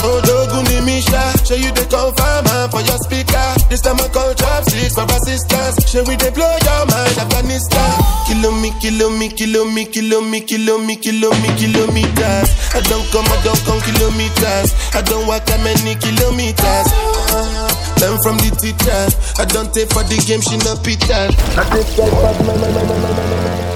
[0.07, 3.43] Oh, Doguni Misha, show you the confirm for your speaker.
[3.67, 5.83] This time I call drop six for assistance.
[5.91, 7.91] Show we they blow your mind, Afghanistan.
[8.23, 12.49] Kilo me, kilo me, kilo me, kilo me, kilo me, kilo me, kilometers.
[12.71, 14.71] I don't come, I don't come kilometers.
[14.95, 17.82] I don't walk that many kilometers.
[18.01, 19.07] Learn from the teacher.
[19.39, 21.31] I don't take for the game, she no pitas.
[21.57, 23.73] I decide bad mind.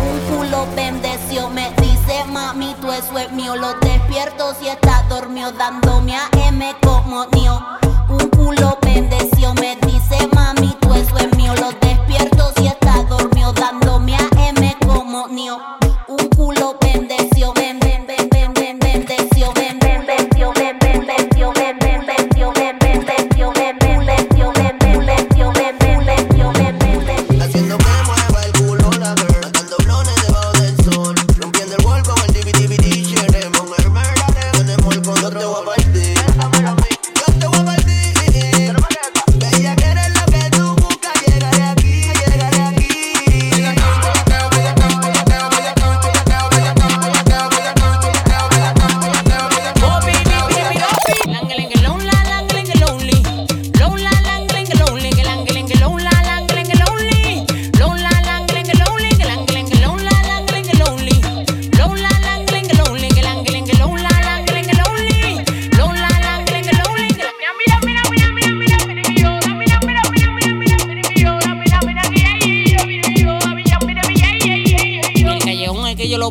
[0.00, 5.50] Un culo bendeció me dice mami tú eso es mío Lo despierto si está dormido
[5.52, 7.60] dándome a M como mío
[8.08, 13.52] Un culo bendeció me dice mami tú eso es mío Lo despierto si está dormido
[13.52, 15.75] dándome a M como mío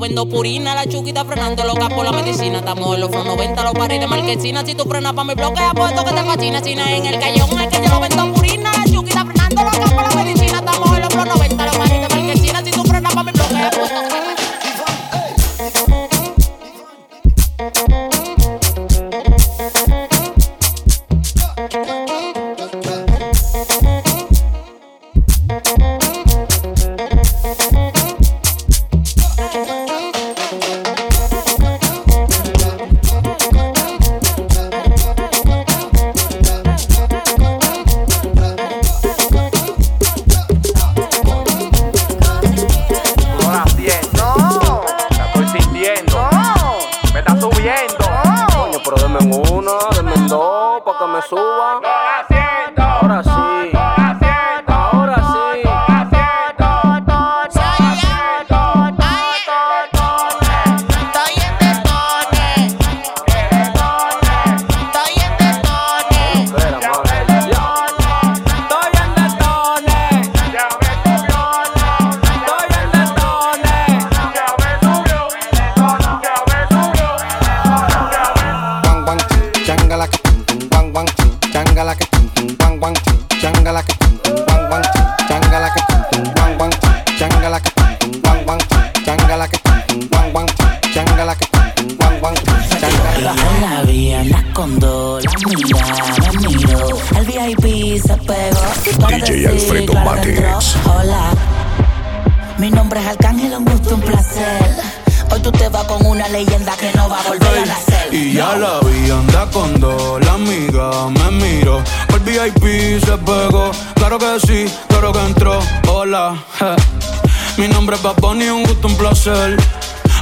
[0.07, 0.75] vendo purina.
[0.75, 2.59] La chuquita frenando loca por la medicina.
[2.59, 4.63] Estamos en los 90, los pares de marquesina.
[4.63, 6.61] Si tú frenas pa' mi bloque, apuesto que te fascina.
[6.63, 8.71] Si no en el callón, es que yo lo vendo purina.
[8.71, 10.04] La chuquita frenando loca por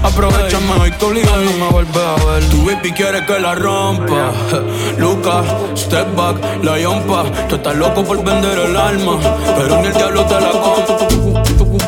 [0.04, 2.50] Aprovechame, hoy te obligando, no me vuelves a ver.
[2.50, 4.34] Tu baby quiere que la rompa.
[4.98, 7.24] Lucas, step back, la yompa.
[7.48, 9.18] Tú estás loco por vender el alma,
[9.58, 11.43] pero ni el diablo te la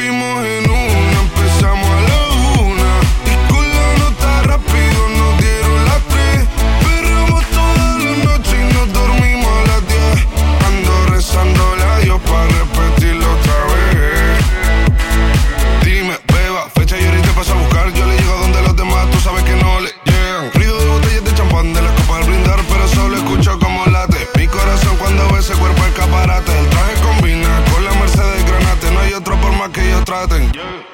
[0.00, 0.60] traje
[30.10, 30.50] straten.
[30.52, 30.89] Yeah.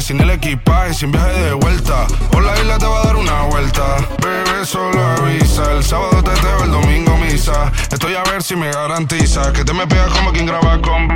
[0.00, 2.06] Sin el equipaje, sin viaje de vuelta.
[2.32, 3.96] Por la isla te va a dar una vuelta.
[4.22, 5.72] Bebé, solo avisa.
[5.72, 7.70] El sábado te teo, el domingo misa.
[7.92, 11.08] Estoy a ver si me garantiza que te me pegas como quien graba con.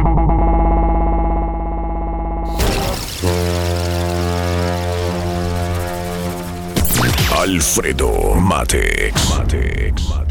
[7.37, 9.39] Alfredo Matex.
[9.39, 10.24] Matex.